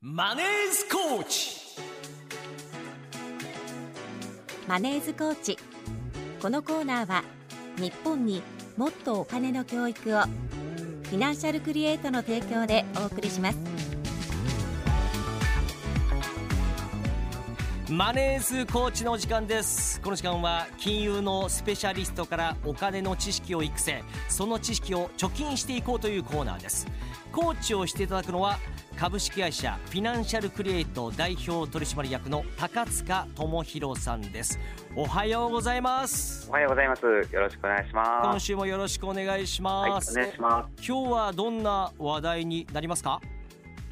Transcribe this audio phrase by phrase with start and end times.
[0.00, 1.56] マネースコーチ。
[4.68, 5.58] マネーズコーチ。
[6.40, 7.24] このコーナーは
[7.78, 8.40] 日本に
[8.76, 13.97] もっとお金の教育をフィナンシャルクリエイトの提供でお送りします。
[17.90, 19.98] マネースコーチの時間です。
[20.02, 24.04] この時間は金融のスペシャリストからお金の知識を育成。
[24.28, 26.86] その知識を貯金していこうというコーナーです。
[27.32, 28.58] コーチをしていただくのは
[28.98, 34.58] 株式会社フィナンシャルクリエイト代表取締役の高塚智博さんです。
[34.94, 36.46] おはようございます。
[36.50, 37.02] おはようございます。
[37.06, 38.08] よろしくお願いします。
[38.28, 40.86] 今週もよろしくお願いしはい、おます、願いします。
[40.86, 43.22] 今日はどんな話題になりますか？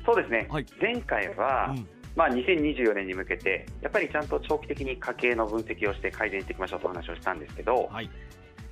[0.04, 0.46] そうですね。
[0.50, 0.66] はい。
[0.82, 8.10] 前回は、うんまあ2024年に向けてやっぱりちゃんと長期的に家計の分析をして改善していきましょうとお話をしたんですけど、はい。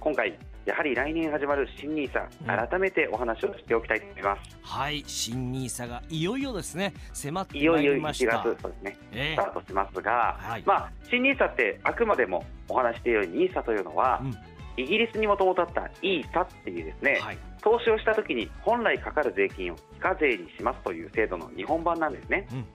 [0.01, 2.69] 今回やはり来年始まる新ニーサうん。
[2.69, 4.59] 改めてお話をしておきたいと思います。
[4.63, 5.05] はい。
[5.07, 6.95] 新ニーサがいよいよですね。
[7.13, 8.99] 迫っていよいよ1まいりまし月たそうですね。
[9.13, 10.63] えスタートしますが、はい。
[10.65, 14.35] まあ新ニーサってあくまでもお話しているニーサというのは、うん。
[14.77, 17.39] イギリスにもともとあったイーサっていうですね、はい。
[17.63, 22.49] 投資をした時に本来かかる税金を非課税にしますという制度の日本版なんですね。
[22.53, 22.67] うん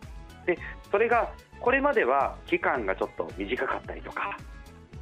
[0.49, 0.57] で
[0.89, 4.37] それがこれまでは期間がちょっと短かったりとか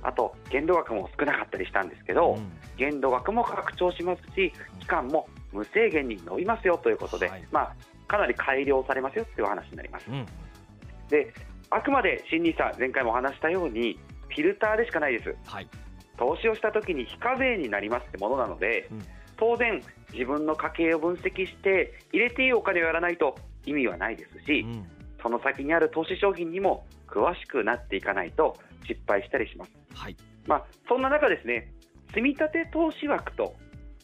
[0.01, 2.51] あと限度額も少なかったりしたんですけど、うん。
[2.77, 7.47] 限度額も拡張しますし期間も無制限に伸びますよということで、はい。
[7.51, 7.75] まあ、
[8.07, 10.05] かなり改良されますよというお話になります。
[10.09, 10.25] うん。
[11.09, 11.33] で
[11.69, 13.97] あくまで新ニーサ前回もお話したように
[14.29, 15.35] フィルターでしかないです。
[15.45, 15.67] はい。
[16.17, 19.01] 投資をした時に非課税になりますってものなので、うん。
[19.37, 19.81] 当然
[20.13, 24.96] 自分の家計を分析して入れていいお金をやらないと意味はないですし、うん
[25.27, 28.55] その先にある投資商品にも詳しくなっていかないと
[28.87, 29.71] 失敗したりします。
[29.93, 30.15] はい。
[30.45, 31.73] まあ、そんな中ですね、
[32.11, 33.53] 積み立て投資枠と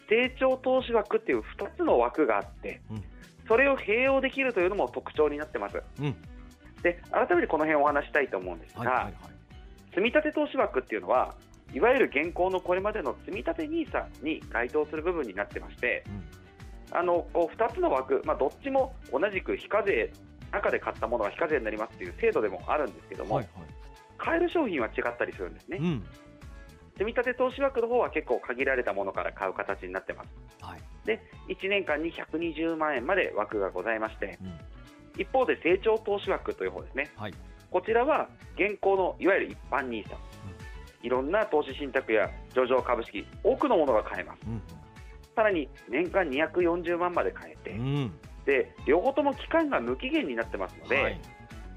[0.09, 3.03] 成長投資枠っていう2つの枠があって、うん。
[3.47, 5.81] それを併用できるというのも特徴になってます。
[6.01, 6.15] うん。
[6.81, 9.13] で、改めてこの辺をお話したいと思うんですが、はいはいはい。
[9.91, 11.35] 積み立て投資枠っていうのは、
[11.73, 16.43] いわゆる現行のこれまでの積み立て NISA に該当する部分になってまして、うん。
[16.91, 20.11] あのこう2つの枠、まあ、どっちも同じく非課税、
[20.53, 23.63] 中で買ったものは非課税になりますっていう制度でもあるんですけども、はいはい。
[24.17, 25.77] 買える商品は違ったりするんですね。
[25.81, 26.03] うん。
[26.93, 30.29] 積み立て投資枠の方は結構限られたものから買う形になってます。
[30.61, 30.81] はい。
[31.05, 31.19] で、
[31.49, 35.21] 1年間に120万円まで枠がございまして、うん。
[35.21, 37.09] 一方で成長投資枠という方ですね。
[37.15, 37.33] はい。
[37.71, 40.15] こちらは現行のいわゆる一般 NISA、
[41.01, 44.39] いろんな投資信託や上場株式、多くのものが買えます。
[44.45, 44.61] うん
[45.35, 48.13] さらに年間240万まで買えて、うん
[48.45, 51.21] で両方とも期間が無期限になってますので、はい。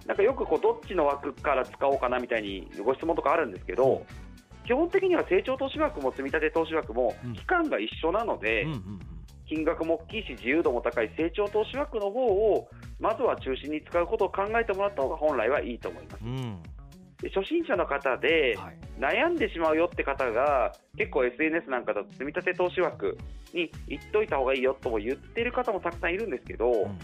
[0.07, 4.07] なんかよくこうどっちの枠から使おうかなみたいにご質問とかあるんですけど、
[4.65, 7.33] 基本的には成長投資枠も積み立て投資枠もうん。
[7.35, 9.01] 期間が一緒なので、うんうん。
[9.49, 12.69] 金額も大きいし自由度も高い成長投資枠の方を
[12.99, 16.25] まずは中心に使うことを考えてもらった方が本来はいいと思います。
[16.25, 16.63] うん。
[17.23, 23.19] で初心者の方ではい悩んでしまうよって方が結構 SNS なんかだと積み立て投資枠
[23.53, 26.99] に行っといた方がいいよとも言ってる方もたくさんいるんですけど、うん。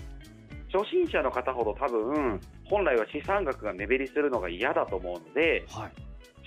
[0.72, 5.92] 初心者の方ほど多分本来は資産額が目減りするのが嫌だと思うのではい。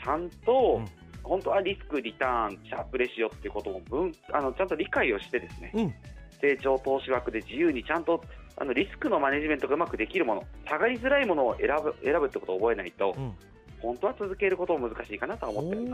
[0.03, 0.85] ちゃんと、うん。
[1.21, 5.93] 本当はリスク、リターン、シャープレシオっていうことを分あのちゃんと理解をしてですねうん。
[6.41, 8.23] 成長投資枠で自由にちゃんと
[8.57, 13.33] あのリスクのマネジメントがうまくできるもの下がりづらいものを選ぶ選ぶってことを覚えないと、うん
[13.85, 15.85] 本当は続けることも難しいかなとは思っており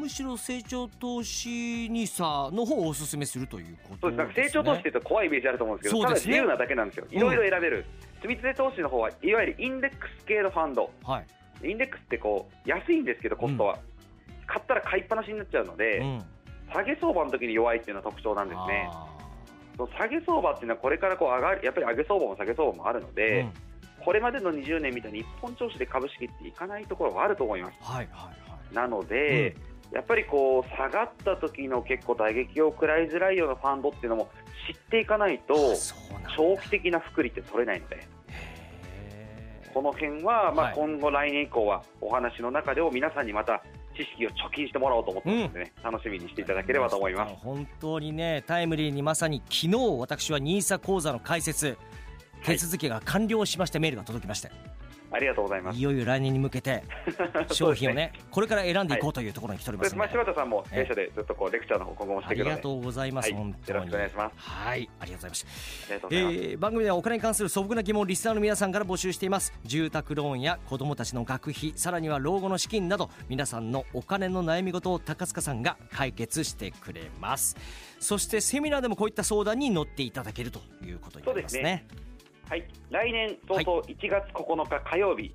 [0.00, 4.34] むしろ成長投資ニーサの方をお勧めするということそうです。
[4.34, 6.02] 成長投資って言うと怖いイメージあると思うんですけど、ね。
[6.04, 7.84] ただ自由なだけなんですよ、うんいろいろ選べる、
[8.16, 11.68] 積み立て投資の方はいわゆるインデックス系のファンド、はい。
[11.70, 13.78] インデックスってこう安いんですけど、コストは、
[14.46, 16.24] 買ったら買いっぱなしになっちゃうので、うん。
[16.72, 18.88] 下げ相場の時に弱いっていうのは特徴なんですね。
[19.98, 23.52] 下げ相場っていうのは、これからこう上がる、やっぱり上げ相場も下げ相場もあるのーで、うん
[24.04, 27.76] これまでの20年みたいに一本調子で株式っていかないところがあると思います。
[27.80, 28.74] はいはいはい。
[28.74, 29.56] なので、
[29.92, 34.28] やっぱりこう下がった時の結構打撃を食らいづらいようなファンドっていうのも
[34.72, 35.54] 知っていかないと、
[36.36, 38.06] 長期的な複利って取れないので、
[39.74, 40.74] この辺は、まあ、はい。
[40.74, 43.62] 今後、来年以降はお話の中でも皆さんにまた
[43.96, 47.34] 知識を貯金してもらおうと思ってますのでね、楽しみにしていただければと思います。
[47.36, 51.76] 本当にねタイムリーにまさに昨日私はニーサ講座の開設
[52.44, 54.50] 手続きが完了しましてメールが届きまして、
[55.12, 55.78] ありがとうございます。
[55.78, 56.84] いよいよ来年に向けて
[57.52, 63.38] 商品をねこれから選んでいこうというところに来ておりますので、まあ、柴田さんも弊社でずっとこうレクチャーの方今後もしあていくので、りがとうございます、はい。
[63.38, 63.78] 本当に。
[63.78, 64.34] よろしくお願いします。
[64.36, 64.90] はい。
[65.00, 66.08] ありがとうございました。
[66.10, 69.52] えー番組ではお金に関する素朴な疑問をリスナーの皆さんから募集しています。
[69.64, 77.56] 住宅ローンや子どもたちの学費さらには老後の資金など皆さんのお金の悩み事を高塚さんが解決してくれます。
[77.98, 81.86] そしてセミナーでもこういった相談に乗っていただけるということになりますね
[82.50, 85.32] はい、来年早々1月9日火曜日、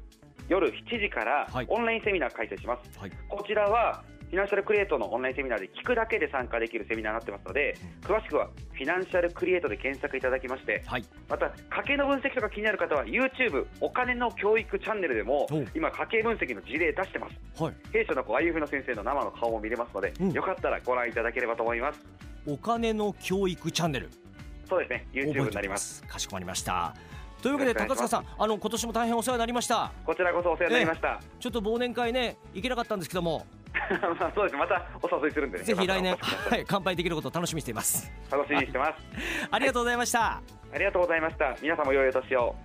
[0.50, 1.66] 夜7時からはい。
[1.70, 3.00] オンラインセミナー開催します。
[3.00, 3.12] はい。
[3.30, 11.06] こちらはフィナンシャルクリエイトのオンラインセミナーで聞くだけで参加できるセミナーになってますので、詳しくはフィナンシャルクリエイトで検索いただきまして、はい。
[11.30, 17.64] また家計の分析とか気になる方は YouTube お金の教育チャンネルでもお今家計分析の事例出してます。
[17.64, 17.74] はい。
[17.94, 20.32] 弊社のこう IF の先生の生の顔も見れますので、うん。
[20.34, 22.00] よかったらご覧いただければと思います。
[22.46, 24.10] お金の教育チャンネル
[24.68, 25.74] そうですね、YouTube になりま。
[25.74, 25.98] ます。
[25.98, 26.96] すかしこまりました。
[27.42, 29.92] というわけで高塚さんあの今年も大変お世話になりました。
[30.06, 31.22] こちらこそお世話になりました。
[31.40, 33.46] ちょっと忘年会ね行けなかったんですけども。
[34.20, 38.12] まあそうです、またお誘いするんで、ね、ぜひ来年はい乾杯できることを楽しみにしています。
[38.32, 38.94] 楽しみにしてます。
[39.52, 40.42] ありがとうございました、
[40.74, 41.56] ありがとうございました。
[41.62, 42.56] 皆さんも良いお年を。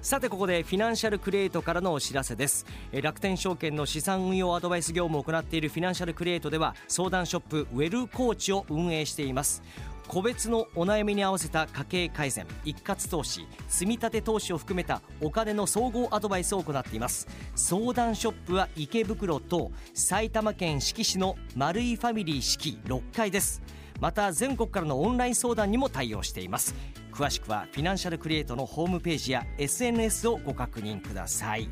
[0.00, 2.66] さてここでフィナンシャルクリエイトからのお知らせです。
[2.92, 9.62] えー楽天証券の資産運用アドバイス業務を行っているフィナンシャルクリエイトでは相談ショップウェルコーチを運営しています
[10.08, 17.26] 個別のお悩みに合わせた家計改善一括投資積み立て投資を含めたお金の総合アドバイスを行っています。
[17.54, 23.62] 相談ショップは池袋と埼玉県志木市のマルイファミリー四季6階です。
[24.00, 26.74] また全国からのオンライン相談にも対応しています。
[27.12, 31.68] 詳しくはフィナンシャルクリエイトのホームページや SNS をご確認ください。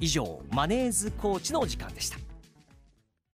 [0.00, 2.18] 以上マネーズコーチのお時間でした。